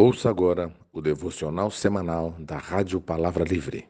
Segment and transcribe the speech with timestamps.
[0.00, 3.88] Ouça agora o devocional semanal da Rádio Palavra Livre.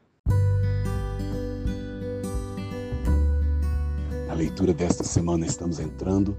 [4.25, 6.35] Na leitura desta semana estamos entrando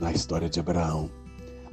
[0.00, 1.08] na história de Abraão.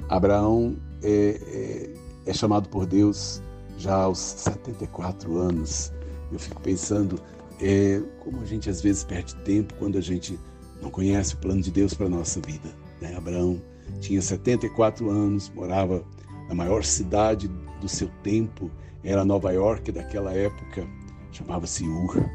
[0.08, 1.90] Abraão é,
[2.28, 3.42] é, é chamado por Deus
[3.80, 5.92] já aos 74 anos.
[6.32, 7.20] Eu fico pensando
[7.60, 10.40] é, como a gente às vezes perde tempo quando a gente
[10.84, 12.70] não conhece o plano de Deus para a nossa vida.
[13.02, 13.16] Né?
[13.16, 13.60] Abraão
[14.02, 16.06] tinha 74 anos, morava
[16.50, 17.48] na maior cidade
[17.80, 18.72] do seu tempo,
[19.04, 20.86] era Nova York daquela época,
[21.32, 22.28] chamava-se Ur.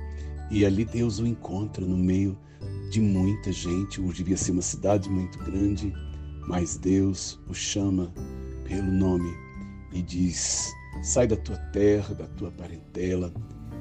[0.50, 2.38] E ali Deus o encontra no meio
[2.90, 4.00] de muita gente.
[4.00, 5.92] Ur devia ser uma cidade muito grande,
[6.46, 8.14] mas Deus o chama
[8.62, 9.34] pelo nome
[9.92, 13.34] e diz: sai da tua terra, da tua parentela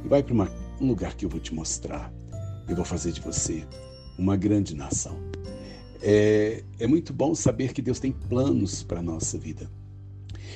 [0.03, 0.49] e vai para
[0.81, 2.11] um lugar que eu vou te mostrar.
[2.67, 3.67] Eu vou fazer de você
[4.17, 5.19] uma grande nação.
[6.01, 9.69] É, é muito bom saber que Deus tem planos para a nossa vida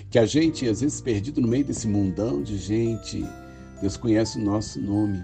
[0.09, 3.25] que a gente, às vezes, perdido no meio desse mundão de gente,
[3.81, 5.23] Deus conhece o nosso nome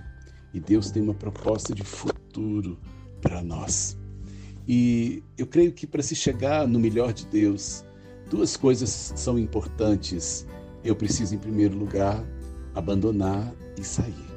[0.53, 2.77] e Deus tem uma proposta de futuro
[3.21, 3.97] para nós.
[4.67, 7.83] E eu creio que para se chegar no melhor de Deus,
[8.29, 10.45] duas coisas são importantes.
[10.83, 12.23] Eu preciso, em primeiro lugar,
[12.75, 14.33] abandonar e sair.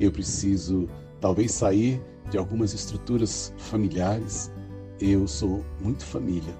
[0.00, 0.88] Eu preciso,
[1.20, 4.50] talvez, sair de algumas estruturas familiares.
[5.00, 6.54] Eu sou muito família,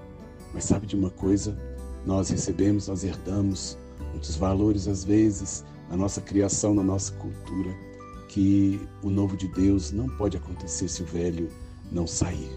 [0.53, 1.57] mas sabe de uma coisa?
[2.05, 3.77] Nós recebemos, nós herdamos
[4.11, 7.69] muitos valores, às vezes, na nossa criação, na nossa cultura,
[8.27, 11.49] que o novo de Deus não pode acontecer se o velho
[11.91, 12.51] não sair.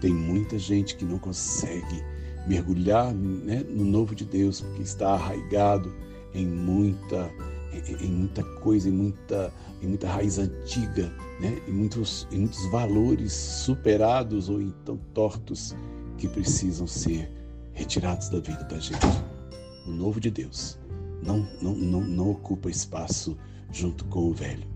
[0.00, 2.02] Tem muita gente que não consegue
[2.46, 5.94] mergulhar né, no novo de Deus porque está arraigado
[6.34, 7.30] em muita
[8.00, 9.52] em, muita coisa, em muita,
[9.82, 11.60] em muita raiz antiga, né?
[11.66, 15.74] em, muitos, em muitos valores superados ou então tortos
[16.16, 17.30] que precisam ser
[17.74, 19.06] retirados da vida da gente.
[19.86, 20.78] O novo de Deus
[21.22, 23.36] não, não, não, não ocupa espaço
[23.72, 24.66] junto com o velho.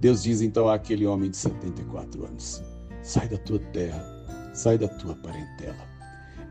[0.00, 2.62] Deus diz então àquele homem de 74 anos:
[3.02, 4.04] sai da tua terra,
[4.52, 5.84] sai da tua parentela.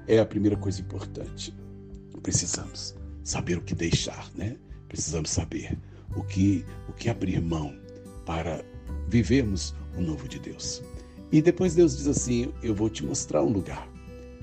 [0.07, 1.53] É a primeira coisa importante.
[2.21, 4.57] Precisamos saber o que deixar, né?
[4.87, 5.77] Precisamos saber
[6.15, 7.75] o que, o que abrir mão
[8.25, 8.63] para
[9.07, 10.81] vivermos o novo de Deus.
[11.31, 13.89] E depois Deus diz assim: Eu vou te mostrar um lugar.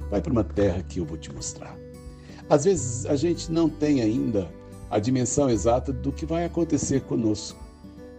[0.08, 1.76] Vai para uma terra que eu vou te mostrar.
[2.48, 4.50] Às vezes a gente não tem ainda
[4.90, 7.60] a dimensão exata do que vai acontecer conosco.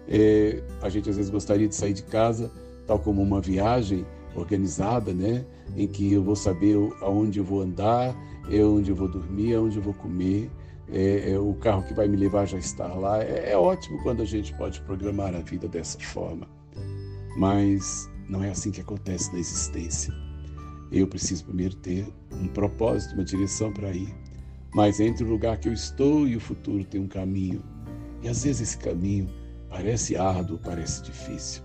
[0.08, 2.52] É, a gente às vezes gostaria de sair de casa,
[2.88, 4.06] tal como uma viagem
[4.36, 5.46] organizada, né?
[5.76, 8.16] Em que eu vou saber aonde eu vou andar,
[8.50, 10.50] é onde eu vou dormir, aonde eu vou comer,
[10.92, 13.24] é, é, o carro que vai me levar já está lá.
[13.24, 16.48] É, é ótimo quando a gente pode programar a vida dessa forma,
[17.38, 20.14] mas não é assim que acontece na existência.
[20.92, 24.14] Eu preciso primeiro ter um propósito, uma direção para ir.
[24.74, 27.64] Mas entre o lugar que eu estou e o futuro tem um caminho.
[28.22, 29.30] E às vezes esse caminho
[29.70, 31.64] parece árduo, parece difícil.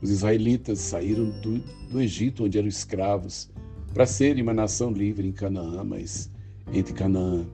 [0.00, 1.58] Os israelitas saíram do,
[1.90, 3.50] do Egito, onde eram escravos,
[3.92, 6.30] para serem uma nação livre em Canaã, mas
[6.72, 7.46] entre Canaã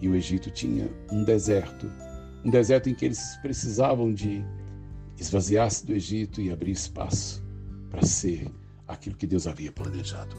[0.00, 1.90] e o Egito tinha um deserto.
[2.44, 4.44] Um deserto em que eles precisavam de
[5.18, 7.44] esvaziar-se do Egito e abrir espaço
[7.90, 8.50] para ser
[8.88, 10.36] aquilo que Deus havia planejado.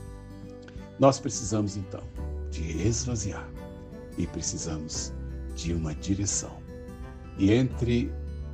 [1.00, 2.04] Nós precisamos então
[2.52, 3.50] de esvaziar
[4.18, 5.12] e precisamos
[5.56, 6.52] de uma direção.
[7.38, 8.12] E entre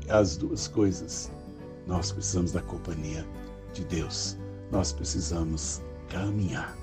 [0.08, 1.30] as duas coisas,
[1.86, 3.26] nós precisamos da companhia
[3.74, 4.38] de Deus.
[4.72, 6.78] Nós precisamos caminhar.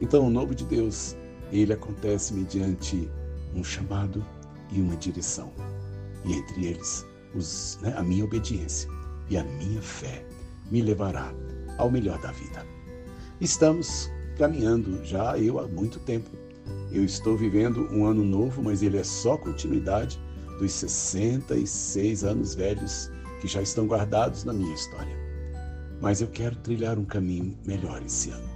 [0.00, 1.16] Então, o novo de Deus,
[1.50, 3.10] ele acontece mediante
[3.54, 4.24] um chamado
[4.70, 5.52] e uma direção.
[6.24, 8.90] E entre eles, os, né, a minha obediência
[9.30, 10.24] e a minha fé
[10.70, 11.32] me levará
[11.78, 12.66] ao melhor da vida.
[13.40, 16.30] Estamos caminhando já eu há muito tempo.
[16.90, 20.20] Eu estou vivendo um ano novo, mas ele é só continuidade
[20.58, 25.16] dos 66 anos velhos que já estão guardados na minha história.
[26.00, 28.48] Mas eu quero trilhar um caminho melhor esse ano.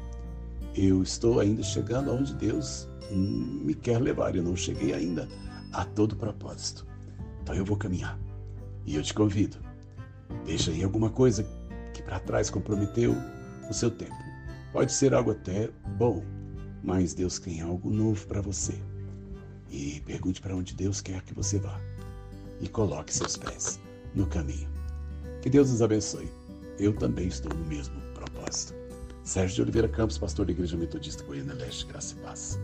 [0.74, 4.36] Eu estou ainda chegando aonde Deus me quer levar.
[4.36, 5.28] Eu não cheguei ainda
[5.72, 6.86] a todo propósito.
[7.42, 8.18] Então eu vou caminhar.
[8.84, 9.56] E eu te convido.
[10.44, 11.46] Deixa aí alguma coisa
[11.94, 13.14] que para trás comprometeu
[13.68, 14.25] o seu tempo.
[14.76, 16.22] Pode ser algo até bom,
[16.84, 18.74] mas Deus tem algo novo para você.
[19.70, 21.80] E pergunte para onde Deus quer que você vá.
[22.60, 23.80] E coloque seus pés
[24.14, 24.68] no caminho.
[25.40, 26.28] Que Deus nos abençoe.
[26.78, 28.74] Eu também estou no mesmo propósito.
[29.24, 32.58] Sérgio de Oliveira Campos, pastor da Igreja Metodista Goiânia Leste, Graça e Paz.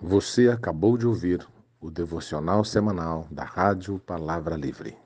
[0.00, 1.46] Você acabou de ouvir
[1.78, 4.96] o devocional semanal da Rádio Palavra Livre.